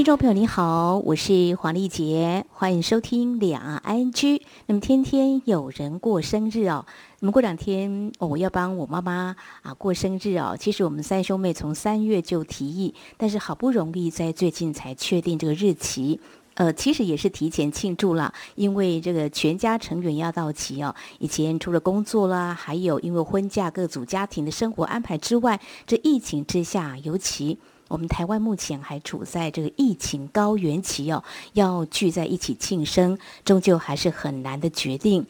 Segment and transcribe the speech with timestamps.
[0.00, 4.40] 听众朋友你好，我是黄丽杰，欢迎收听两岸 ING。
[4.64, 6.86] 那么天天有人过生日哦，
[7.18, 10.56] 那么过两天哦，我要帮我妈妈啊过生日哦。
[10.58, 16.18] 其实我们三兄妹从三月就提议，但是好不容易在最近才确定这个日期。
[16.54, 20.94] 呃，其实也是提前庆祝了，因为这个全家成员要到齐哦。
[21.18, 27.58] 以前除了工作啦，还有因为婚嫁各组家庭的生活安排之外，这疫情之下，尤其。
[27.90, 35.26] 我们台湾目前还处在这个疫情高原期哦，要聚在一起庆生，终究还是很难的决定。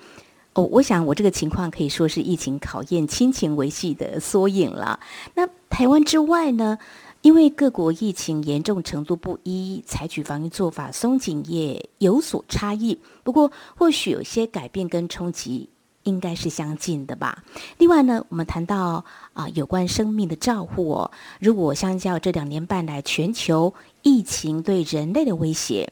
[0.53, 5.01] 哦，我想我这个情况可以说是疫情考验亲情维系的缩影了。
[5.35, 6.79] 那台湾之外呢？
[7.23, 12.99] 因为各国疫情严重程度不一，采取防疫做法松紧也有所差异。
[13.23, 15.69] 不过，或许有些改变跟冲击。
[16.11, 17.43] 应该是相近的吧。
[17.79, 21.11] 另外呢，我们谈到啊，有关生命的照护哦。
[21.39, 23.73] 如果相较这两年半来全球
[24.03, 25.91] 疫情对人类的威胁，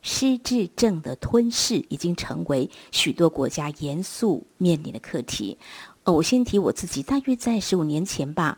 [0.00, 5.58] 失智症的吞噬已经成为许多国家严肃面临的课题。
[6.04, 8.56] 呃，我先提我自己，大约在十五年前吧。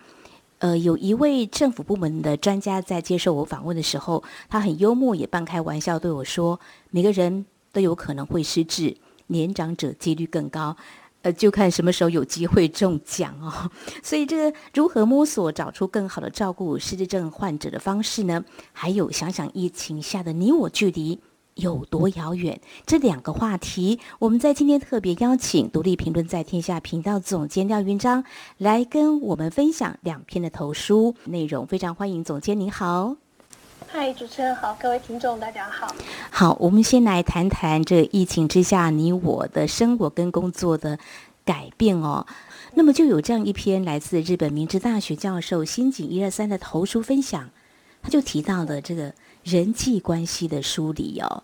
[0.59, 8.97] 呃，有一位政府部门的专家在接受我访问的时候，他很幽默，也半开玩笑对我说：“每个人都有可能会失智。”
[9.29, 10.77] 年长者几率更高，
[11.23, 13.71] 呃，就看什么时候有机会中奖哦。
[14.03, 18.45] 所以，这个如何摸索找出更好的照顾失智症患者的方式呢？
[18.73, 21.21] 还有，想想疫情下的你我距离
[21.55, 22.61] 有多遥远？
[22.87, 28.25] 这两个话题，我们在今天特别邀请独立评论在天下频道总监廖云章
[28.57, 31.67] 来跟我们分享两篇的投书内容。
[31.67, 33.28] 非常欢迎总监，您好。
[33.91, 35.95] 嗨，主持人好，各位听众大家好。
[36.31, 40.99] 好，我们先来谈谈这疫情之下你我的生活跟工作的
[41.43, 42.27] 改变哦。
[42.75, 47.49] 那么就有这样一篇来自日本明治大学教授新井一二三的投书分享，
[48.03, 51.43] 他就提到了这个人际关系的梳理哦。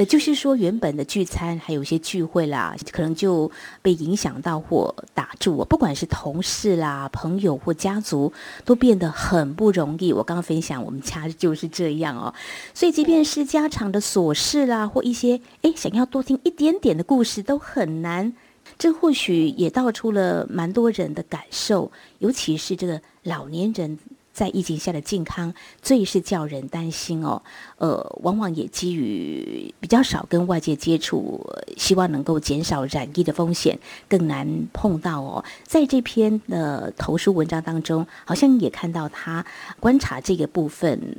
[0.00, 3.50] 也就是说，原本的聚餐还有一些聚会啦，可能就
[3.82, 5.62] 被影响到或打住。
[5.66, 8.32] 不管是同事啦、朋友或家族，
[8.64, 10.10] 都变得很不容易。
[10.10, 12.32] 我刚刚分享，我们家就是这样哦。
[12.72, 18.32] 所以，即便是家常的琐事啦，或一些诶想要多听一点点的故事，都很难。
[18.78, 23.98] 这或许也道出了蛮多人的感受，尤其是这个老年人。
[24.40, 25.52] 在疫情下的健康
[25.82, 27.42] 最是叫人担心哦，
[27.76, 31.46] 呃，往往也基于比较少跟外界接触，
[31.76, 33.78] 希望能够减少染疫的风险，
[34.08, 35.44] 更难碰到哦。
[35.64, 39.44] 在这篇的投书文章当中，好像也看到他
[39.78, 41.18] 观察这个部分。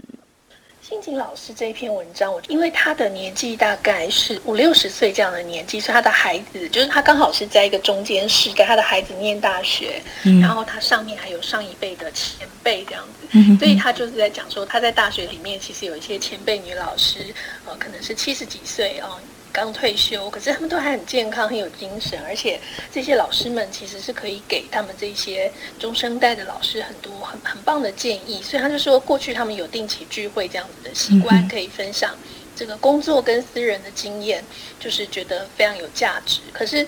[0.81, 10.01] 金井老师这一篇文章，我因为他的年纪大概是五六十岁这样的年纪，所以他的孩子就是他刚好是在一个中间时，给他的孩子念大学，
[10.41, 17.33] 然后他上面还有上一辈的前辈这样子，所以他就是在讲说他在大学里面其实有一些前辈女老师，
[17.65, 19.07] 呃，可能是七十几岁啊。
[19.51, 22.59] 刚退休，可是他们都还很健康，很有精神，而且
[22.91, 28.41] 这些老师们其实是可以给他们这些中生代的老师很多很很棒的建议。
[28.41, 32.15] 所以他就说，过去他们有定期聚会这样子的习惯，可以分享
[32.55, 34.43] 这个工作跟私人的经验，
[34.79, 36.39] 就是觉得非常有价值。
[36.53, 36.85] 可是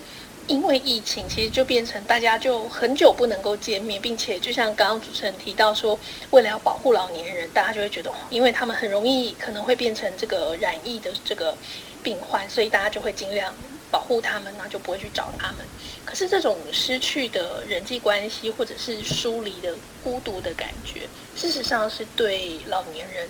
[0.48, 6.00] 因为疫情，其实就变成大家就很久不能够见面，并且就像刚刚主持人提到说，
[6.31, 11.56] 为了要保护老年人，大家就会觉得，因为他们很容易可能会变成这个染疫的这个。
[12.04, 13.56] 病患，所以大家就会尽量
[13.90, 15.59] 保护他们，那就不会去找他们。
[16.04, 19.74] 可是这种失去的人际关系，或者是疏离的
[20.04, 23.25] 孤独的感觉，事实上是对老年人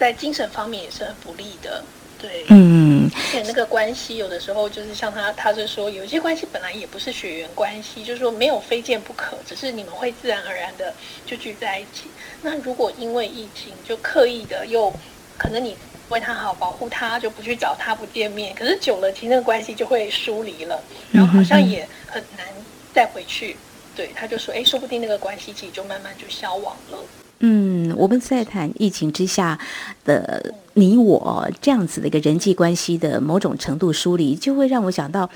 [0.00, 1.84] 在精神方面也是很不利的。
[2.18, 2.81] 对，嗯，
[3.30, 10.94] 且那个关系有的时候就是像他，他是说有一些关系本来也不是血缘关系，就是说没有非见不可，只是你们会自然而然的
[11.26, 12.04] 就聚在一起。
[12.42, 14.92] 那如果因为疫情就刻意的又
[15.36, 15.76] 可能你。
[16.08, 18.54] 为他好，保护他，就不去找他，不见面。
[18.54, 20.78] 可是久了，其实那个关系就会疏离了，
[21.10, 22.46] 然后好像也很难
[22.92, 23.56] 再回去。
[23.96, 26.98] 对，他就说：“哎，说不定那个关系其实就慢慢就消亡了。”
[27.44, 29.58] 嗯，我们在谈疫情之下
[30.04, 35.28] 的你我这样子的一个人际关系的某种程度梳理，就会让我想到。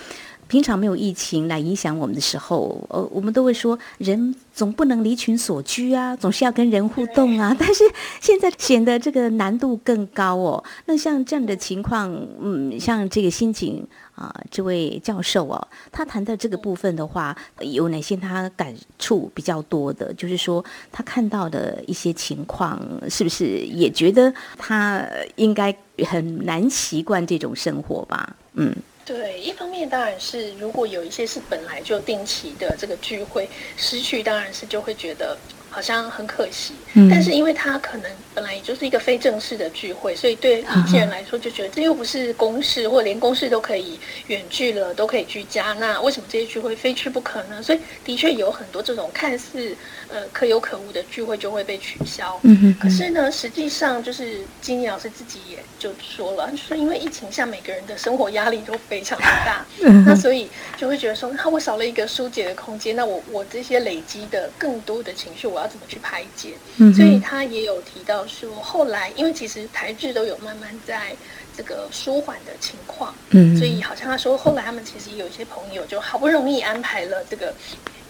[0.48, 7.54] 平常没有疫情来影响我们的时候，呃，我们都会说人总不能离群所居啊，总是要跟人互动啊。
[7.58, 7.82] 但是
[8.20, 10.62] 现在显得这个难度更高哦。
[10.86, 12.10] 那像这样的情况，
[12.40, 13.84] 嗯，像这个心情
[14.14, 20.14] 啊，这位教授哦，他谈的这个部分的话，有哪些他感触比较多的？
[20.14, 25.04] 就是说他看到的一些情况，是不是也觉得他
[25.34, 25.76] 应该
[26.06, 28.36] 很难习惯这种生活吧？
[28.54, 28.72] 嗯。
[29.06, 35.38] 对，一方面当然是如果有一些是本来就定期的这个聚会失去，当然是就会觉得。
[35.68, 36.72] 好像很可惜，
[37.10, 47.62] 但是因为他可能本来也就是一个非正式的聚会，所以对一些人来说就觉得这又不是公事，或连公事都可以远距了，都可以居家，那为什么这些聚会非去不可呢？
[47.62, 49.76] 所以的确有很多这种看似
[50.08, 52.38] 呃可有可无的聚会就会被取消。
[52.42, 59.64] 嗯可是呢，实际上就是金妮老师自己也就说了，就说因为疫情下每个人的生活压力都非常的大，
[60.06, 65.66] 那所以就会觉得说，那我少了一个疏解的空间，那我我这些累积的更多的情绪，我要。
[65.66, 66.54] 怎么去排解？
[66.76, 71.14] 嗯所以他也有提到说，后来因为其实台剧都有慢慢在
[71.56, 77.52] 这个舒缓的情况，嗯，所以好像他说后来他们其实有一些朋友就好不容易安排了这个，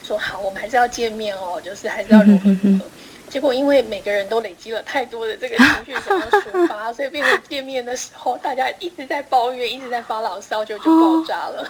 [0.06, 2.84] 说好我们还是要见面哦， 就是还是要如何如何。
[3.28, 11.68] 结果因为每个人都累积了太多的这个情绪想要抒发，所以变成见面的时候大家一直在抱怨，一直在发牢骚，就就爆炸了。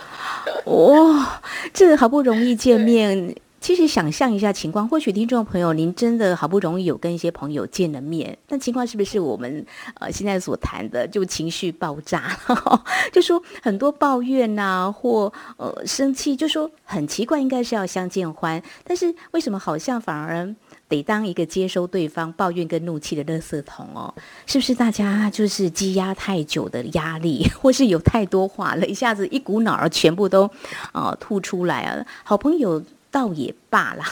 [0.66, 1.40] 哇，
[1.72, 3.34] 这好不容易见面。
[3.58, 9.66] 其实想象一下情况，或许听众朋友您真的好不容易有跟一些朋友见了面，那情况是不是我们
[9.98, 12.38] 呃现在所谈的就情绪爆炸？
[13.12, 20.54] 就说很多抱怨呐，或呃生气，就说很奇怪，应该是要相见欢，但是为什么好像反而
[20.88, 24.14] 得当一个接收对方抱怨跟怒气的垃圾桶哦？
[24.46, 30.48] 是不是大家就是积压太久的压力， 或是有太多话了，一下子一股脑儿全部都
[30.92, 32.06] 啊吐出来啊？
[32.22, 32.80] 好朋友。
[33.16, 34.04] 倒也罢了，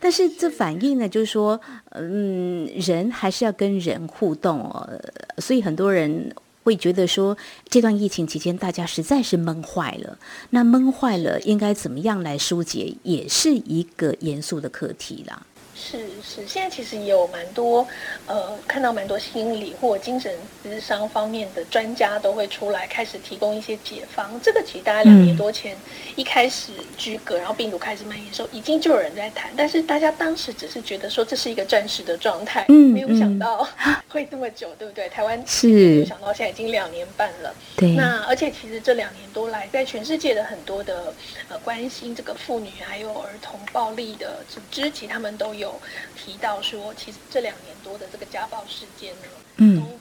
[0.00, 1.60] 但是这反映呢，就是说，
[1.90, 4.88] 嗯，人还是要跟人互动哦，
[5.36, 6.34] 所以很多人
[6.64, 7.36] 会觉得说，
[7.68, 10.16] 这段疫情期间大家实在是闷坏了，
[10.48, 15.46] 那闷坏了应该怎么样来疏解，也是一个严肃的课题啦。
[15.78, 17.86] 是是，现在其实也有蛮多，
[18.26, 24.38] 呃，看到蛮多心理或精神智商方面的专家都会出来开始提供一些解方。
[24.42, 25.76] 这个其实大概两年多前
[26.16, 33.66] 一开始居隔，然后病毒开始蔓延的时候，已经就有人在谈，但是大家当时只是觉得说这是一个暂时的状态，嗯，没有想到
[34.10, 35.08] 会这么久，对不对？
[35.08, 37.92] 台湾是没有想到现在已经两年半了，对。
[37.92, 41.14] 那而且其实这两年多来，在全世界的很多的
[41.48, 45.67] 呃关心这个妇女还有儿童暴力的组织，其实他们都有。
[46.16, 49.98] 提到说，其实这两年多的这个家暴事件呢，嗯，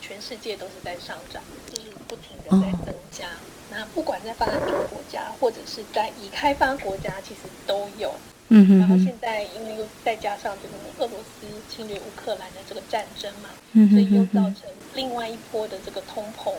[0.00, 1.42] 全世界都是在上涨，
[1.72, 3.26] 就是不停的在增加。
[3.70, 8.14] 那不管在发展中国家，或者是在已开发国家，其实都有。
[8.48, 8.78] 嗯哼。
[8.78, 16.52] 然后现在因为又再加上这个俄罗斯侵略乌克兰的这个战争嘛，嗯所以又造成另外一波的这个通膨，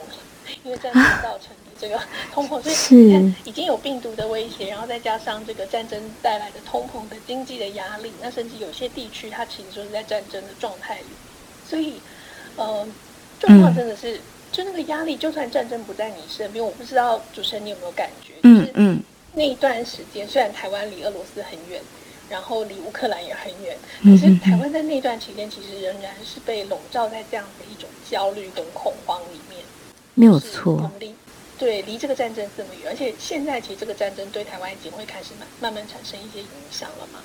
[0.64, 1.54] 因为战争造成。
[1.82, 2.00] 这个
[2.32, 11.06] 通膨，所以你看已经有病毒的威胁，然后再加上这个战争带来的通膨的经济的压力，那甚至有些地区它其实就是在战争的状态里，
[11.68, 11.94] 所以，
[12.54, 12.86] 呃，
[13.40, 14.20] 状况真的是，
[14.52, 19.02] 就那个压力，就算战争不在你身边，我不知道主持人你有没有感觉，就是嗯，
[19.34, 21.82] 那一段时间虽然台湾离俄罗斯很远，
[22.30, 29.64] 然后离乌克兰也很远，可是台湾在那段期间其实仍然是被笼罩在这样的一种焦虑跟恐慌里面，
[30.14, 30.88] 没有错。
[31.62, 37.20] 对，离这个战争这么远，而且现在其实这个战争对台湾已经会开始慢慢慢产生一些影响了嘛。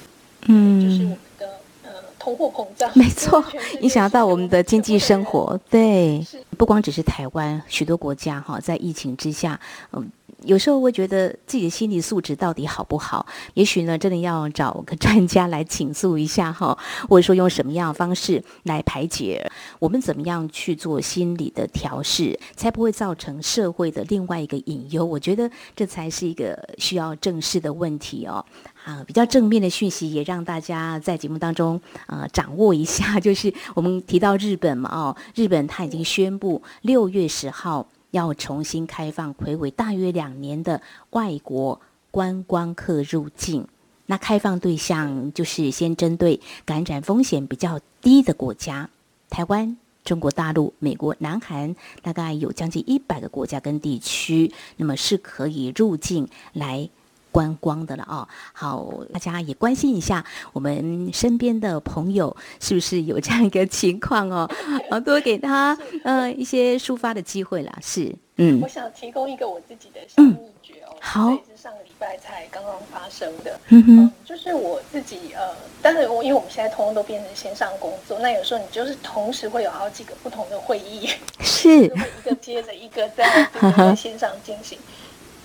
[0.45, 1.89] 嗯，就是我们的呃
[2.19, 3.43] 通货膨胀，没错，
[3.81, 5.59] 影响到我们的经济生活。
[5.71, 6.23] 对，
[6.55, 9.59] 不光只是台湾，许多国家哈，在疫情之下，
[9.93, 10.07] 嗯。
[10.43, 13.25] 有时候会觉得自己的心理素质到底好不好？
[13.53, 16.77] 也许呢，真的要找个专家来倾诉一下哈，
[17.09, 19.49] 或者说用什么样方式来排解？
[19.79, 25.03] 我们怎么样去做心理的调试，才不会造成社会的另外一个隐忧？
[25.03, 28.45] 我觉得这才是一个需要正视的问题哦。
[28.85, 37.87] 啊，比较正面的讯息也让大家在节目当中啊掌握一下，就是我们提到日本嘛，哦，日本他已经宣布六月十号。
[38.11, 41.79] 要重新开放魁伟大约两年的外国
[42.11, 43.67] 观光客入境，
[44.05, 48.89] 那开放对象就是先针对感染风险比较低的国家，
[49.29, 56.89] 台湾、中国大陆、美国、南韩，大概有将近一百个国家跟地区，那么是可以入境来
[57.37, 58.27] 观光的了啊。
[58.51, 64.49] 好，大家也关心一下我们身边的朋友是不是有这样一个情况哦，
[64.89, 67.77] 啊，多给他呃一些抒发的机会啦。
[67.79, 81.07] 是，嗯，我想提供一个我自己的小秘诀哦，好，这是上个礼拜才刚刚发生的，嗯哼，就是我自己呃，但是我因为我们现在通通都变成线上工作，那有时候你就是同时会有好几个不同的会议，
[81.41, 84.75] 是，会一个接着一个在 在线上进行。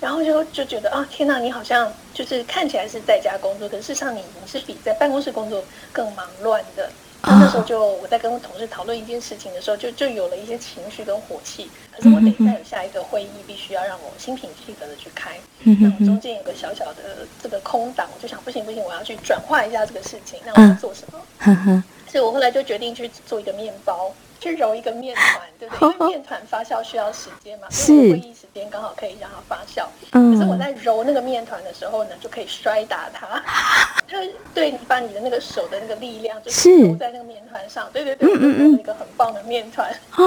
[0.03, 6.89] 然后就就觉得啊，天哪，你好像就是看起来是在家工作，可是事实上你你是比在办公室工作更忙乱的。
[7.25, 11.71] 那那时候就我在跟同事讨论一件事情的时候，就就有了一些情绪跟火气。
[11.95, 15.31] 可是我等一下有下一个会议，必须要让我心平气和的去开。
[15.63, 20.37] 那我中间有个小小的这个空档，我就想不行不行，我要去转化一下这个事情。
[20.45, 21.83] 那我要做什么？
[22.13, 24.13] 所以我后来就决定去做一个面包。
[24.39, 25.89] 去揉一个面团，对不对？
[25.93, 29.87] 因为 面团发酵需要时间嘛，所以会议时间刚好可以让它发酵。
[30.11, 33.41] 嗯可是我在揉那个面团的时候呢，就可以摔打它。
[34.05, 34.17] 它
[34.53, 37.89] 对你把你的那个手的那个力量，就是揉在那个面团上。
[37.93, 40.19] 对对对，嗯嗯嗯，一个很棒的面团啊！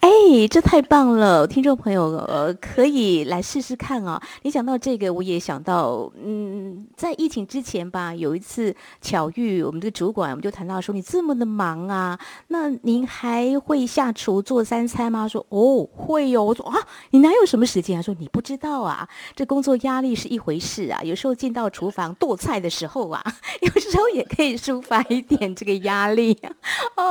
[0.00, 0.10] 哎，
[0.50, 4.20] 这太棒了，听众朋友呃，可以来试试看啊。
[4.42, 13.04] 你讲到这个，我也想到，嗯，在疫情之前吧，有一次巧遇我们这个主管，我们就谈到说，你这么的忙啊，那您。
[13.14, 15.28] 还会下厨做三餐吗？
[15.28, 16.42] 说哦会哟。
[16.42, 16.76] 我说啊，
[17.10, 18.02] 你哪有什么时间啊？
[18.02, 21.00] 说你不知道啊，这工作压力是一回事啊。
[21.02, 23.22] 有时候进到厨房剁菜的时候啊，
[23.62, 26.36] 有时候也可以抒发一点这个压力。
[26.42, 27.04] 啊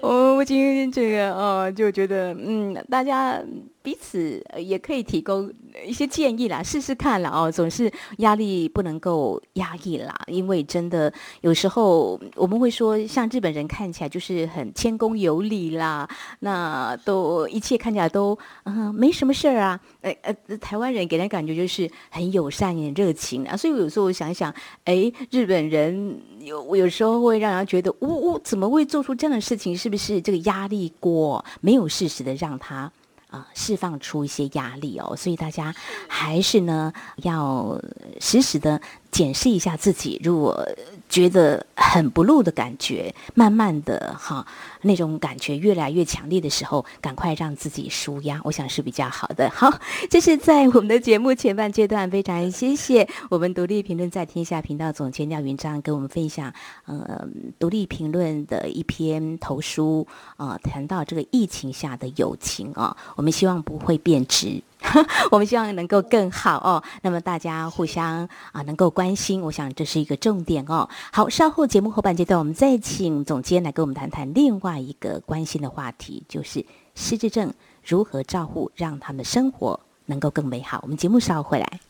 [0.00, 3.42] 哦，我今天这个哦就觉得嗯，大家。
[3.82, 5.52] 彼此也可以提供
[5.84, 7.50] 一些建议啦，试试看啦哦。
[7.50, 16.08] 总是压力不能够压抑啦，因为真的有时候我们会说，像日本人看起来就是很谦恭有礼啦，
[16.40, 19.80] 那都一切看起来都嗯没什么事儿啊。
[20.00, 23.56] 呃呃，台湾人给人感觉就是很友善、很热情啊。
[23.56, 29.76] 所以有时候我想一想，哎，日本人有有时候会让人觉得，呜呜，怎么会做出这样的事情？
[29.76, 32.90] 是不是这个压力锅没有适时的让他？
[33.32, 35.74] 啊，释放出一些压力哦，所以大家
[36.06, 37.80] 还是呢要
[38.20, 38.80] 时时的
[39.12, 40.66] 检视一下自己，如果
[41.08, 44.44] 觉得很不露的感觉，慢慢的哈。
[44.84, 49.48] 那种感觉越来越强烈的时候，赶快让自己舒压，我想是比较好的。
[49.50, 49.72] 好，
[50.10, 56.52] 这是在我们的节目前半阶段，非常谢谢我们独立评论在天下频道总监廖云章跟我们分享，
[56.86, 57.28] 呃，
[57.60, 60.04] 独立评论的一篇投书
[60.36, 64.60] 啊，谈到这个疫情下的友情啊，我们希望不会变质。
[65.30, 66.82] 我们希望能够更好哦。
[67.02, 70.88] 那么大家互相啊能够关心，我想这是一个重点哦。
[71.12, 77.52] 好，稍后节目后半阶段，我们再请总监来跟我们谈谈另外一个关心的话题，就是失智症
[77.84, 80.80] 如何照顾，让他们生活能够更美好。
[80.82, 81.80] 我们节目稍后回来。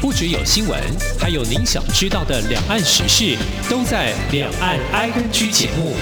[0.00, 0.80] 不只有新闻，
[1.16, 3.38] 还有您想知道的两岸时事，
[3.70, 5.92] 都在《两岸 I N G》节目。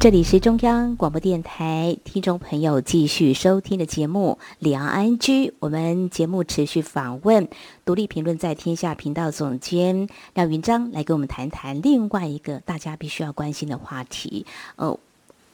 [0.00, 7.46] 这里是中央广播电台听众朋友继续收听的节目《两岸安居》，我们节目持续访问
[7.84, 14.46] 独立评论在天下频道总监廖云章，来跟我们谈谈另外一个大家必须要关心的话题。
[14.76, 14.98] 呃，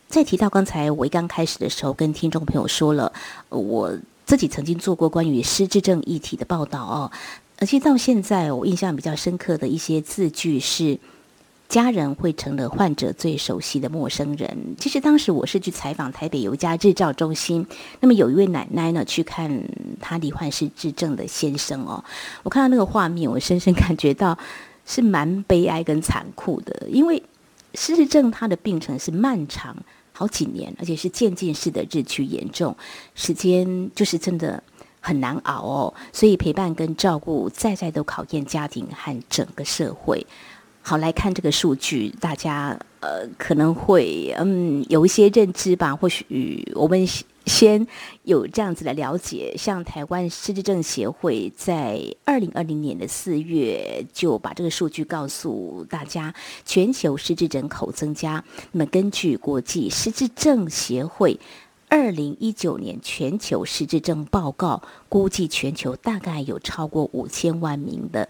[0.06, 3.12] 在提到刚才我一刚开始的时候，跟听众朋友说了，
[3.48, 7.10] 我自己曾经做过关于失智症议题的报道哦，
[7.58, 11.00] 而且到现在我印象比较深刻的一些字句是。
[11.68, 14.76] 家人会成了患者最熟悉的陌生人。
[14.78, 17.66] 其实当时我是去采访台北有一家日照中心，
[18.00, 19.62] 那么有一位奶奶呢去看
[20.00, 22.02] 她罹患失智症的先生哦。
[22.44, 24.38] 我看到那个画面，我深深感觉到
[24.84, 27.22] 是蛮悲哀跟残酷的，因为
[27.74, 29.76] 失智症它的病程是漫长
[30.12, 32.76] 好几年，而且是渐进式的日趋严重，
[33.16, 34.62] 时间就是真的
[35.00, 35.94] 很难熬哦。
[36.12, 40.24] 所以陪伴跟照顾再再都考验家庭和整个社会。
[40.88, 45.96] 好，来看这个数据，大家呃可能会嗯有一些认知吧。
[45.96, 47.04] 或许我们
[47.44, 47.84] 先
[48.22, 56.32] 有这样子的了解，像台湾失智症协会在二零二零年的四月就把这个数据告诉大家，
[56.64, 58.44] 全球失智人口增加。
[58.70, 61.40] 那么根据国际失智症协会
[61.88, 68.28] 二零一九年全球失智症报告，估计全球大概有超过五千万名的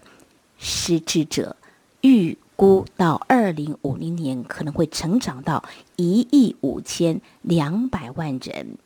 [0.57, 1.55] 失智者，
[2.01, 2.35] 预。
[2.57, 5.63] 估到二零五零年可能会成长到
[5.95, 8.77] 一亿五千两百万人，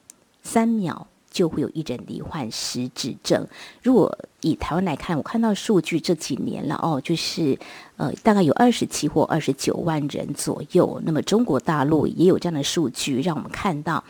[0.43, 3.47] 三秒就会有一人罹患失智症。
[3.81, 7.57] 如果以台湾来看，我看到数据这几年了哦，就是
[7.95, 11.01] 呃，大概有二十七或二十九万人左右。
[11.05, 14.03] 那么中国大陆也有这样的数据，让我们看到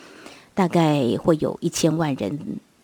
[0.56, 2.40] 大概会有一千万人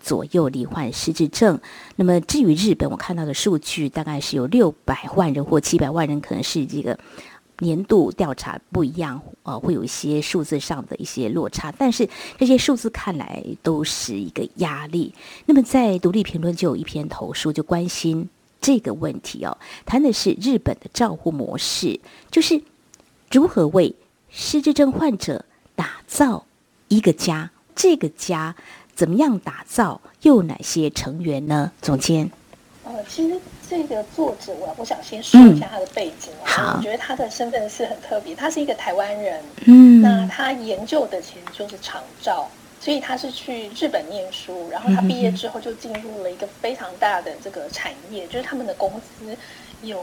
[0.07, 1.59] 左右罹患失智症。
[1.97, 6.97] 那么至于日本，我看到的数据大概是有六百万人或七百万人，可能是这个。
[7.59, 15.11] 年度调查不一样，呃，会有一些数字上的一些落差，但是这些数字看来都是一个压力。
[15.47, 18.29] 那么在独立评论就有一篇投书，就关心
[18.61, 21.99] 这个问题哦，谈的是日本的照护模式，
[22.29, 22.61] 就是
[23.31, 23.95] 如何为
[24.29, 25.43] 失智症患者
[25.75, 26.45] 打造
[26.89, 28.55] 一个家，这个家
[28.97, 31.71] 怎么样打造，又有哪些成员呢？
[31.81, 32.29] 总监，
[32.83, 33.39] 呃，其实。
[33.69, 36.31] 这个作者，我我想先说一下他的背景。
[36.45, 39.43] 好，我觉得他的身份是很特别，他是一个台湾人。
[39.65, 42.49] 嗯，那他研究的其实就是长照，
[42.79, 49.35] 所以他是去日本念书，然后他毕业之后就进入了一个非常大的这个产业，就是他们的公司
[49.81, 50.01] 有。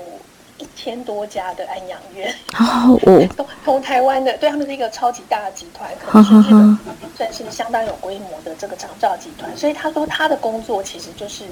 [0.59, 2.99] 一千多家的安养院，哦，
[3.37, 9.51] 都从台湾的，对他们是一个超级大的集团，可能是日本算是相当有规模的这个长照集团。
[9.57, 11.45] 所以他说他的工作其实就是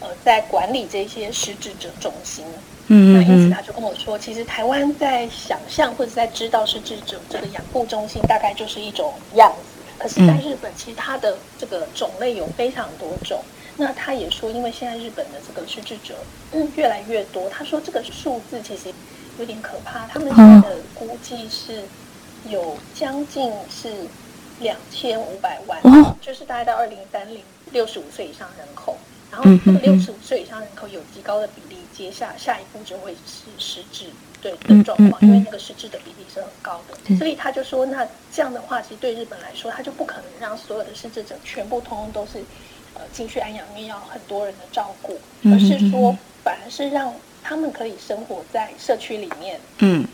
[0.00, 2.44] 呃在管理这些失智者中心。
[2.90, 13.40] 嗯那因此他就跟我说，其实台湾在想象或者在知道失智者这个养护中心大概就是一种样子，可是在日本其实它的这个种类有非常多种。
[13.80, 16.16] 那他也说，因为现在日本的这个失智者
[16.50, 18.92] 嗯越来越多，他说这个数字其实
[19.38, 20.04] 有点可怕。
[20.08, 21.84] 他们现在的估计是
[22.48, 23.92] 有将近是
[24.58, 25.80] 两千五百万，
[26.20, 28.98] 就是大概到二零三零六十五岁以上人口。
[29.30, 34.06] 然后这个六十五岁以上人口有极高的比例，接下下一步就会是失智
[34.42, 37.16] 对的状况，因为那个失智的比例是很高的。
[37.16, 42.42] 所以他就说，那这样的话，其实对日本来说，他就不可能让所有的失智者全部通通都是。
[42.98, 47.14] 呃，进去安养院要很多人的照顾，而是说，反而是让
[47.44, 49.60] 他们可以生活在社区里面。
[49.78, 50.04] 嗯，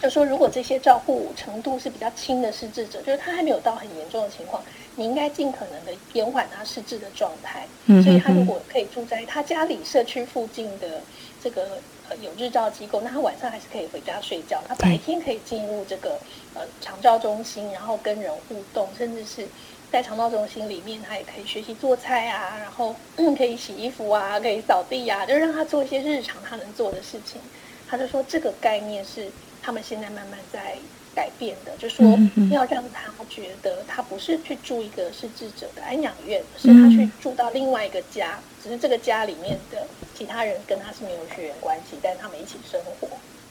[0.00, 4.62] 就说如果这些照顾程度是比较轻的失智者，就是他还没有到很严重的情况，
[4.94, 7.66] 你应该尽可能的延缓他失智的状态。
[7.86, 11.02] 嗯，所以他如果可以住在他家里社区附近的
[11.42, 16.18] 这个呃有日照机构，那他晚上还是可以回家睡觉，他白天可以进入这个
[16.54, 19.48] 呃长照中心，然后跟人互动，甚至是。
[19.90, 22.94] 在肠道中心里面，他也可以学习做菜啊，然后
[23.36, 27.40] 可以洗衣服啊，可以扫地啊，就让他做一些日常他能做的事情。
[27.88, 29.28] 他就说这个概念是
[29.60, 30.76] 他们现在慢慢在
[31.12, 32.06] 改变的，就说
[32.52, 39.84] 要让他觉得他不是去住一个失智者的安养院，是他去住到另外一个家，只是这个家里面的
[40.16, 43.08] 其他人跟他是没有血缘关系，但他们一起生活。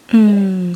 [0.08, 0.74] 嗯。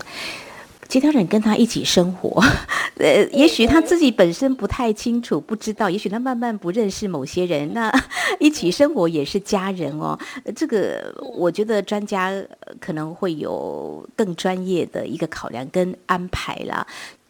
[0.94, 2.40] 其他人跟他一起生活，
[3.02, 7.92] 呃，也许他自己本身不太清楚，不知道，也许他慢慢不认识某些人，那
[8.40, 10.16] 一起生活也是家人哦。
[10.56, 12.32] 这个我觉得专家
[12.80, 16.86] 可能会有更专业的一个考量跟安排啦。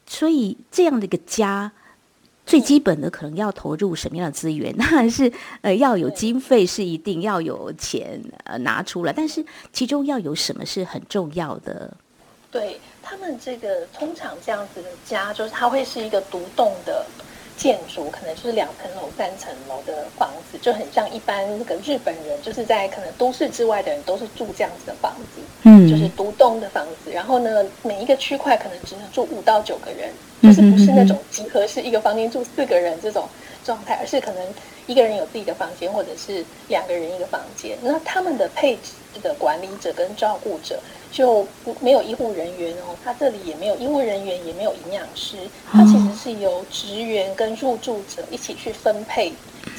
[0.06, 1.71] 所以这样的一个家，
[2.45, 4.76] 最基本的可能要投入什么样的资源？
[4.76, 11.95] 当然是呃要有经费，是一定要有钱呃拿出来，但是其中要有什么是很重要的？
[12.52, 12.78] 对。
[13.04, 17.06] 他们这个通常这样子的家，就是它会是一个独栋的
[17.58, 27.12] 建筑，可能就是两层楼、三层楼的房子，就很像一般那个日本人，就是在可能都市之外的人都是住这样子的房子，嗯，就是独栋的房子。
[27.12, 30.10] 然后呢，每一个区块可能只能住五到九个人，
[30.42, 33.28] 就是不是那种集合式一个房间住四个人这种
[33.63, 34.44] 状态，而是可能
[34.88, 37.78] 一个人有自己的房间，或者是两个人一个房间。
[37.82, 40.80] 那他们的配置的管理者跟照顾者。
[41.13, 45.38] 就不没有医护人员哦，他这里也没有医护人员，也没有营养师，
[45.72, 49.32] 他其实是由职员跟入住者一起去分配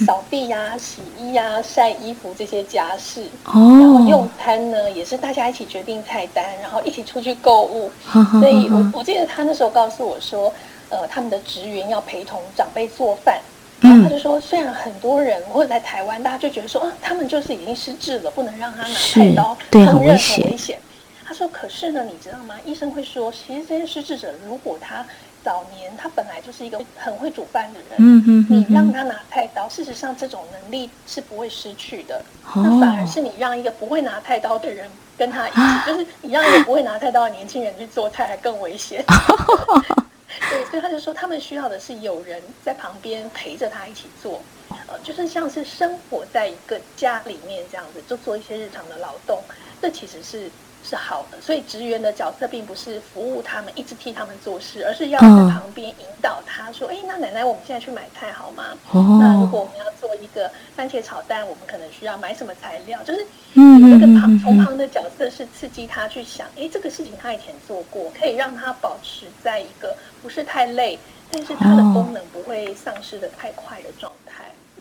[0.07, 7.91] 扫地呀、洗衣呀、晒衣服这些家事，然后用餐呢也是大家一起决定菜单，然后一起出去购物。
[8.39, 10.55] 所以我我记得他那时候告诉我说，
[10.89, 13.41] 呃，他们的职员要陪同长辈做饭，
[13.85, 20.79] 然后他就说，虽然很多人或者在台湾，大家就觉得说，啊，他们就是已经失智了，不能让他拿菜刀，很危险。
[21.27, 22.55] 他说：“可是呢，你知道吗？
[22.67, 25.05] 医生会说，其实这些失智者，如果他
[25.43, 32.23] 早年他本来就是一个很会煮饭的人，嗯嗯，你让他拿菜刀，事实上这种能力是不会失去的。
[32.55, 39.03] 那反而是你让一个不会拿菜刀的人跟他一起，就是你让一个不会拿菜刀的年轻人去做菜，还更危险。
[40.51, 44.43] 对，所以他就说，他们需要的是有人在旁边陪着他一起做，
[44.89, 49.43] 呃，就是像是生活在一个家里面这样子，就做一些日常的劳动。
[49.81, 50.51] 这其实是。”
[50.87, 58.65] 是好的，所以职员的角色并不是服务他们，一直替他们做事，而是要在旁边引导他说：“哎，那奶奶，我们现在去买菜好吗？
[58.93, 59.19] 哦。
[59.19, 63.21] 那如果我们要做一个番茄炒蛋，我们可能需要买什么材料，就是
[63.55, 70.99] 有一个旁从旁的角色是刺激他去想，哎，这个事情他以前做过，可以让他保持在一个不是太累，
[71.31, 74.24] 但是他的功能不会丧失的太快的状态。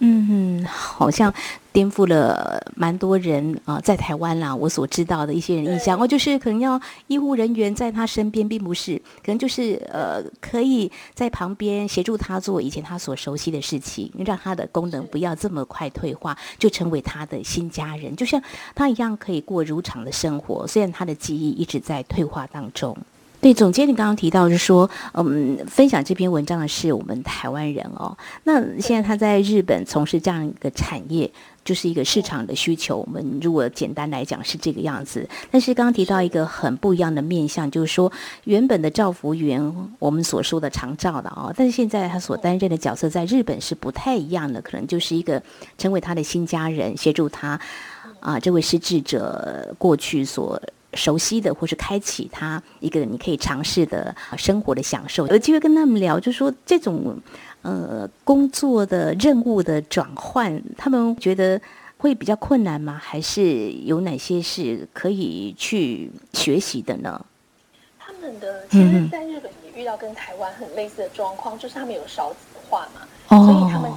[0.05, 1.33] 嗯，好像
[1.71, 18.41] 颠覆了蛮多人啊，在台湾啦，我所知道的一些人印象哦，就是可能要医护人员在他身边，并不是，可能就是呃，可以在旁边协助他做以前他所熟悉的事情，让他的功能不要这么快退化，就成为他的新家人，就像
[18.75, 22.97] 他一样可以过如常的生活，虽然他的记忆一直在退化当中。
[23.43, 28.17] 对，总监，你刚刚提到是说，嗯，分享这篇文章的是我们台湾人哦。
[28.45, 31.29] 那现在他在日本从事这样一个产业，
[31.65, 32.99] 就是一个市场的需求。
[32.99, 35.27] 我们如果简单来讲是这个样子。
[35.51, 38.09] 但是刚刚提到一个很不一样的面向，就是说
[38.45, 45.43] 原本的照服员，我们所说的长照的哦，但是现在他所担任的角色在日本是不太一样的，可能就是一个
[45.77, 47.59] 成为他的新家人，协助他
[48.21, 50.57] 啊，这位失智者过去所。
[50.95, 57.17] 熟悉的，或是开启他一个你可以尝试的生活的享受，有机会跟他们聊，就说这种
[57.61, 61.59] 呃工作的任务的转换，他们觉得
[61.97, 62.99] 会比较困难吗？
[63.01, 67.25] 还是有哪些是可以去学习的呢？
[67.99, 72.37] 他们的其实在日本也遇到跟台湾很类似的状况，就是他们有少子
[72.69, 73.01] 化嘛。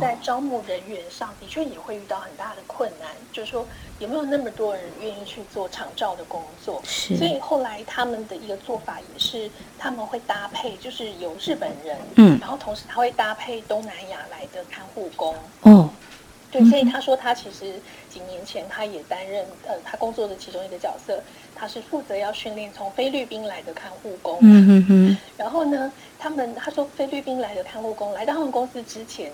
[0.00, 3.66] 在招募人员上的确也会遇到很大的困难，就是说
[3.98, 6.80] 有没有那么多人愿意去做长照的工作？
[6.84, 7.16] 是。
[7.16, 15.34] 所以后来他们的一个做法也是，他们会搭配，就是有日本人，嗯，然后同时他会搭配东南亚来的看护工。
[15.62, 15.90] 哦。
[16.48, 17.74] 对，所以他说他其实
[18.08, 21.20] 几年前他也担任呃他工作的其中一个角色，
[21.56, 24.38] 他是负责要训练从菲律宾来的看护工。
[24.40, 25.18] 嗯哼哼。
[25.36, 29.30] 然后呢，他们他说菲律宾来的看护工来到他们公司之前，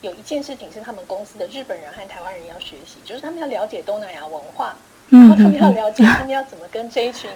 [0.00, 4.74] 有一件事情是他们公司的日本人和台湾人要学习，就是他们要了解东南亚文化，
[5.08, 7.30] 然后他们要了解他们要怎么跟这一群。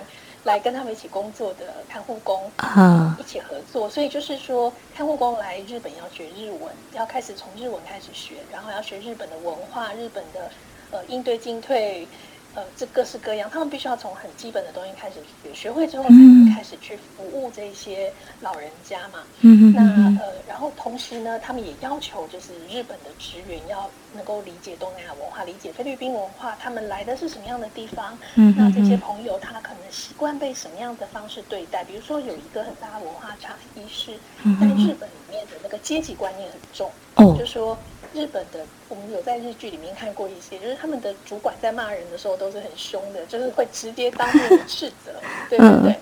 [0.44, 10.50] 来跟他们一起工作的看护工啊，一起合作，所以就是说，看护工来日本要学日文，要开始从日文开始学，然后要学日本的文化、日本的
[10.90, 12.06] 呃应对进退。
[12.54, 19.24] 呃，这各式各样，他们必须要从很基本的东西开始学，学会之后才能开始去服务这些老人家嘛。
[19.40, 19.82] 嗯那
[20.22, 28.16] 呃，然后同时呢，他们也要求就是日本的职员要能够理解东南亚文化，理解菲律宾文化，他们来的是什么样的地方。
[28.36, 31.82] 嗯那这些朋友他可能习惯被什么样的方式对待？
[31.82, 34.12] 比如说有一个很大的文化差异是，
[34.60, 36.88] 在日本里面的那个阶级观念很重。
[37.16, 37.36] 哦。
[37.36, 37.76] 就说。
[38.14, 45.12] 日本的，我们有在日剧里面看过一些，就是他们的主管在骂人的时候都是很凶的，就是会直接当面斥责，
[45.50, 45.96] 对 对对。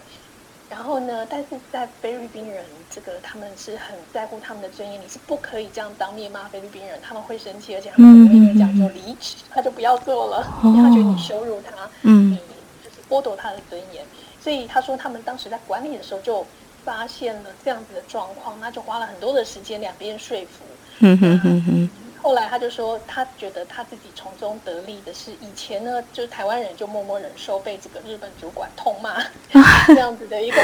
[0.69, 12.37] 然后呢，但是在菲律宾人，这个他们是很在乎他们的尊严，你是不可以这样当面骂菲律宾人，他们会生气，而且他们会因为这样就离职，他就不要做了，因为他觉得你羞辱他，嗯，你
[12.83, 14.03] 就是剥夺他的尊严。
[14.41, 16.45] 所以他说他们当时在管理的时候就
[16.85, 20.65] 发现了这样子的状况，那就花了很多的时间两边说服。
[21.01, 21.91] 嗯哼哼哼。
[22.23, 29.21] 后来他就说，他觉得他自己从中得利的是，以前呢，就是台湾人就默默忍受被这个日本主管痛骂
[29.89, 30.57] 这样子的一个。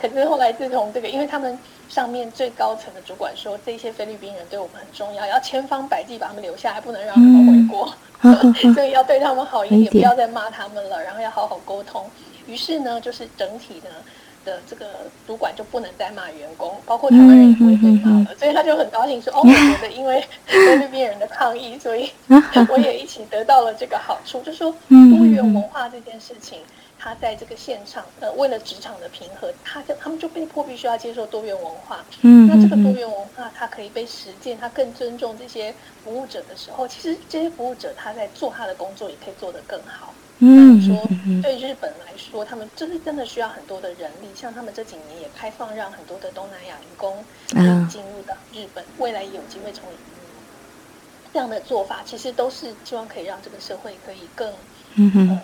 [0.00, 7.92] 可是后来自从这个，因为他们上面最高层的主管说，这些菲律宾人对我们很重要，要千方百计把他们留下来，不能让他们回国，
[8.72, 12.08] 所以要对他们好一点，不要再骂他们了，然后要好好沟通。
[12.46, 13.90] 于是呢，就是整体呢。
[14.46, 14.86] 的这个
[15.26, 22.10] 主管就不能再骂员工，包括台湾人也不会被骂了，所以他就很高兴说：“哦，我觉得因为菲律宾人的抗议，所以
[22.70, 26.60] 我也一起得到了这个好处。”就说多元文化这件事情，
[26.98, 32.04] 他在这个现场，呃，为了职场的平和，他就他们就被迫必须要接受多元文化。
[32.22, 40.12] 嗯，那这个多元文化，它可以被实践，他更尊重这些服务者的时候，其实这些服务者他在做他的工作，也可以做得更好。
[40.38, 41.08] 嗯，说
[41.42, 44.28] 对日本来说，他们就是真的需要很多的人力。
[44.34, 47.24] 像他们这几年也开放，让很多的东南亚员工
[47.88, 49.94] 进入到日本，未来也有机会成为
[51.32, 54.48] 这样的做法，其实都是希望可以让这个社会可以更
[55.28, 55.42] 呃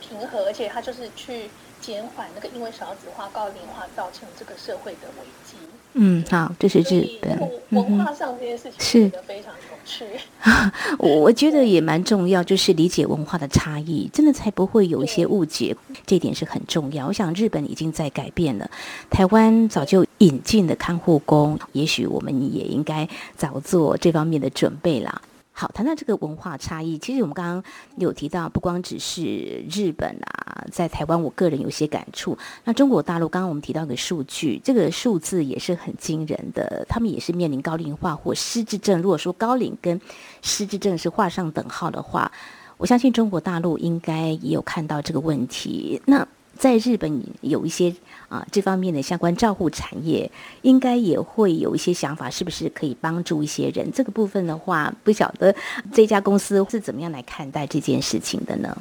[0.00, 1.48] 平和，而且他就是去
[1.84, 5.56] 减缓那个因为少子化、高龄化造成这个社会的危机。
[5.96, 7.38] 嗯，好，这是日本
[7.70, 10.04] 文化上这件事情是非常有趣。
[10.98, 17.06] 我我觉得也蛮重要，就是理解文化的差异，真的才不会有一些误解，这点是很重要。
[17.06, 18.68] 我想日本已经在改变了，
[19.08, 25.22] 台湾早就引进了看护工，也许我们也应该早做这方面的准备啦。
[25.56, 27.62] 好，谈到这个文化差异，其实我们刚刚
[27.96, 32.36] 有提到，不光只是日本啊，在台湾，我个人有些感触。
[32.64, 39.00] 那中国大陆，刚刚我们提到个数据，这个数字也是很惊人的，他们也是面临高龄化或失智症。
[39.00, 40.00] 如果说高龄跟
[40.42, 42.32] 失智症是画上等号的话，
[42.76, 46.02] 我相信中国大陆应该也有看到这个问题。
[46.06, 46.26] 那
[46.58, 47.94] 在日本有一些
[48.28, 50.30] 啊这方面的相关照护产业，
[50.62, 53.90] 应该也会有一些想法，是不是可以帮助一些人？
[53.92, 55.54] 这个部分的话，不晓得
[55.92, 58.76] 这家公司是怎么样来看待这件事情的呢？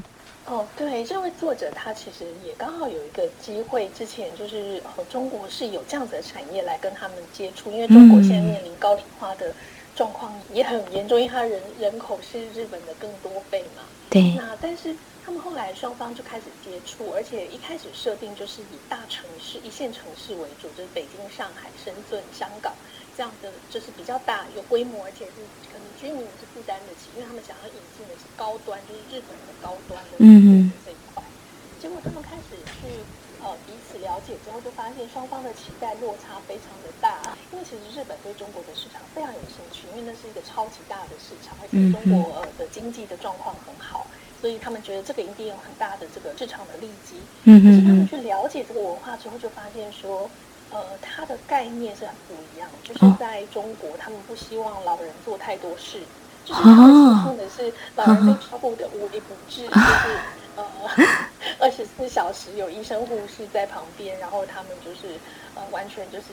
[0.46, 9.54] 哦，对，这位作者他其实也刚好有一个机会，之前就是和中国是有这样子的产业来跟他们接触，因为中国现在面临高龄化的
[9.96, 13.84] 状况也很严重，因为他人人口是日本的更多倍嘛。
[14.10, 14.34] 对。
[14.36, 14.96] 那但是。
[15.26, 22.74] 他们后来双方就开始接触，而且一开始设定就是以大城市、一线城市为主，就是北京、上海、深圳、香港
[23.16, 25.40] 这样的，就是比较大、有规模，而且是
[25.72, 30.20] 可能居民是负担得起，因为他们想要引进的是高端，就是日本的高端的
[30.84, 31.24] 这一块。
[31.80, 32.92] 结果他们开始去
[33.40, 44.06] 呃彼此了解之后，就发现双方的期待落差非常的大，因为其实日本对中国的市场非常有兴趣，因为那是一个超级大的市场，而且中国呃的经济的状况很好。
[44.44, 50.30] 所以他们觉得这个一定有很大的这个市场的利基，嗯可是他们去了解这个文化之后，就发现说，
[50.70, 52.68] 呃，它的概念是很不一样。
[52.84, 56.02] 就是在中国，他们不希望老人做太多事，
[56.44, 60.20] 就是他们希望的是老人被照顾的无微不至，就是
[60.58, 60.66] 呃，
[61.60, 65.18] 二十四小时有医生护士在旁边，然后他们就是
[65.56, 66.26] 呃，完全就是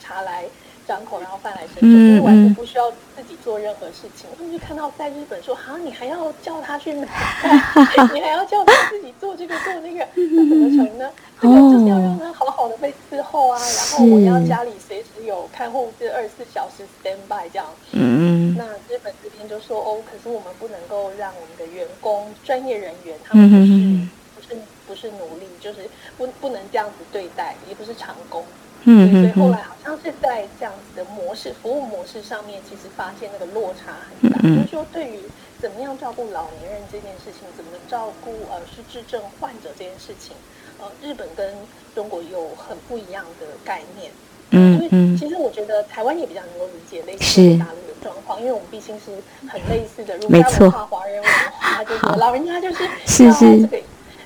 [0.00, 0.46] 茶来。
[0.86, 4.28] 张口，然后饭来伸手，就是完全不需要自己做任何事情。
[4.36, 7.50] 他们就看到在日本说：“哈，你还要叫他去买菜，
[8.12, 11.10] 你还要叫他自己做这个做那个，那怎么成呢？
[11.40, 13.58] 这个就是要让他好好的被伺候啊。
[13.58, 17.66] 然后我要家里随时有看护，是二十四小时 stand by 这样。
[17.92, 28.44] 嗯那日本这边就说：哦，可是我们不能够让我们的员工、专业人员，他们不是不是不是奴隶，就是不不能这样子对待，也不是长工。”
[28.84, 34.38] 嗯，所以后来好像是在这样子的模式、服务模式上面，其实发现那个落差很大。
[34.42, 35.20] 就是说，对于
[35.60, 40.34] 怎么样照顾老年人这件事情，怎么照顾呃失智症患者这件事情，
[40.80, 41.54] 呃，日本跟
[41.94, 44.10] 中国有很不一样的概念。
[44.50, 49.12] 嗯，因为其实我觉得台湾也比较能够理解类似大陆的状况，因为我们毕竟是
[49.48, 52.84] 很类似的儒家文化、华人文化，就是老人家就是
[53.24, 53.78] 要这个。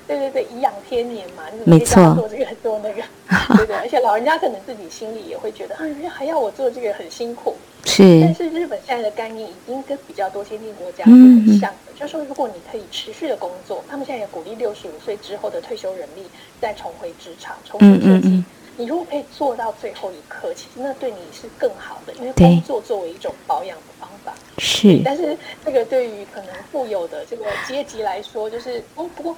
[0.07, 3.03] 对对对，颐养天年嘛，你直接做这个做那个，
[3.57, 7.55] 对对，而且老人家可能自己心里也会觉得，啊，还要我做这个很辛苦。
[7.83, 8.21] 是。
[8.21, 16.23] 但是日本现在的概念已经跟比较多先进国家是很像的，就是说如果你可以持续的工作，他们现在也鼓励六十五岁之后的退休人力
[16.61, 18.43] 再重回职场，重新设计。
[18.77, 24.33] 你如果可以做到最后一刻，其实那对你是更好的，因为工作作为一种保养的方法。
[24.59, 25.01] 是。
[25.03, 29.35] 但是这个对于可能富有的这个阶级来说，就是哦，不过。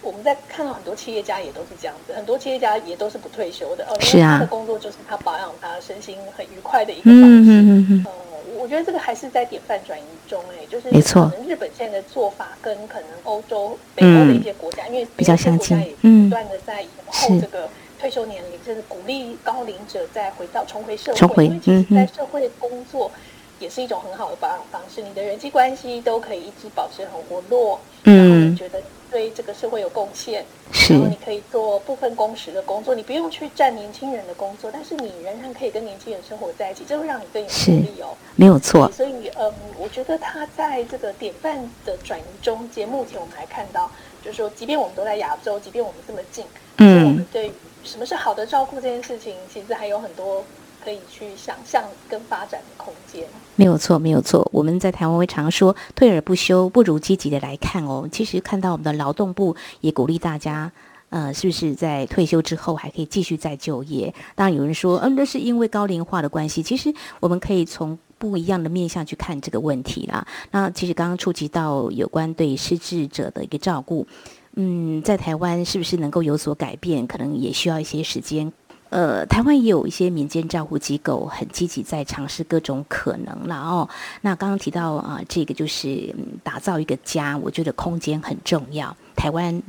[0.00, 7.26] 我们在看到很多企业家也都是这样子，很多企业家也都是不退休的，呃，因为他的工作就是他保养他身心很愉快的一个方式。
[7.26, 8.06] 嗯嗯嗯。
[8.06, 8.12] 呃，
[8.58, 16.28] 我觉得这个还是在典范转移中，哎，就是可能日本现在的做法跟可能欧洲、北欧的一些国家，因为比较相近，嗯。
[16.28, 23.10] 不断的在延后这个退休年龄，就是鼓励高龄者再回到重回社会，因为其实在社会工作
[23.58, 28.82] 也是一种很好的保养方式，你的人际关系都可以一直保持很活络，嗯，觉得。
[29.10, 30.44] 对这个社会有贡献，
[30.90, 38.14] 然后你可以做部分工时的工作，你不用去占年轻人的工作，但是你仍然可以跟年轻人生活在一起，这会让你更有活力哦。
[38.36, 38.92] 没有错。
[38.92, 43.90] 所以，嗯，我觉得他在这个典范的转移中间，目前我们还看到，
[44.22, 46.44] 就是说，即便我们都在亚洲，即便我们这么近，
[46.76, 47.50] 嗯，我们对
[47.84, 50.44] 什么是好的照顾这件事情，其实还有很多。
[50.82, 54.48] 可以去想象跟发展的空间，没有错，没有错。
[54.52, 58.08] 我们在台湾会常说“退而不休，不如积极的来看”哦。
[58.10, 60.70] 其实看到我们的劳动部也鼓励大家，
[61.10, 64.14] 呃，是不是在退休之后还可以继续再就业？
[64.34, 66.62] 当然有人说，嗯，那是因为高龄化的关系。
[66.62, 70.26] 其实我们可以从不一样的面向去看这个问题啦。
[70.50, 74.06] 那其实刚刚触及到有关对失智者的一个照顾，
[74.54, 77.06] 嗯，在台湾是不是能够有所改变？
[77.06, 78.52] 可能也需要一些时间。
[78.90, 83.88] 呃，台湾也有一些民间照护机构很积极在尝试各种可能了哦。
[84.22, 88.96] 那刚刚提到啊，这个就是打造一个家，我觉得空间很重要。
[89.14, 89.62] 台湾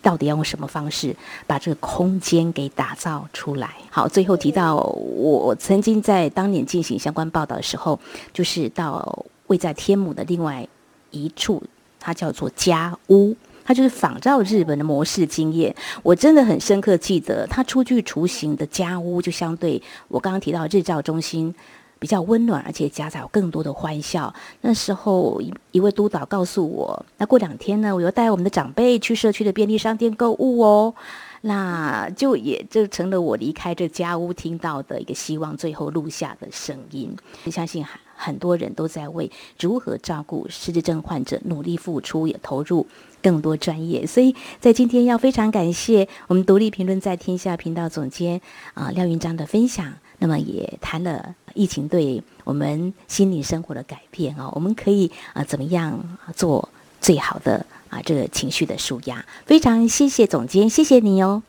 [0.00, 1.14] 到底要用什么方式
[1.46, 3.70] 把这个空间给打造出来？
[3.90, 8.00] 好，最后提到我曾经在当年进行相关报道的时候，
[8.32, 10.66] 就是到位在天母的另外
[11.10, 11.62] 一处，
[12.00, 13.36] 它叫做家屋。
[13.68, 21.54] 它就是仿照日本的模式经验，我真的很深刻记得，它出具雏形的家屋就相对我刚刚提到日照中心
[21.98, 24.32] 比较温暖，而且夹杂有更多的欢笑。
[24.62, 30.94] 那时候一一位督导告诉我，那过两天呢，我又带我们的长辈去社区的便利商店购物哦。
[31.42, 37.14] 那就也就成了我离开这家屋听到的一个希望，最后录下的声音。
[37.44, 42.86] 你相信哈很多人都在为如何照顾失智症患者努力付出，也投入
[43.22, 44.06] 更多专业。
[44.06, 48.40] 所以在今天要非常感谢我们独立评论在天下频道总监
[48.74, 49.94] 啊廖云章的分享。
[50.18, 56.68] 那么也谈了疫情对我们心理生活的改变哦，我们可以啊怎么样做
[57.00, 57.64] 最好的？
[57.88, 61.42] 啊，这个情绪的舒压，非常谢谢总监，谢谢你哦，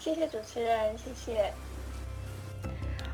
[0.00, 1.52] 谢谢主持人，谢谢。